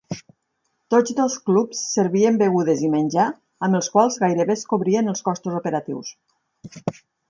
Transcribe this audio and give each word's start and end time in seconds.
Tots 0.93 1.13
dos 1.19 1.35
clubs 1.49 1.83
servien 1.99 2.41
begudes 2.43 2.83
i 2.89 2.91
menjar 2.97 3.29
amb 3.69 3.81
els 3.83 3.93
quals 3.99 4.21
gairebé 4.27 4.59
es 4.59 4.69
cobrien 4.75 5.17
els 5.17 5.27
costos 5.31 5.63
operatius. 5.65 6.15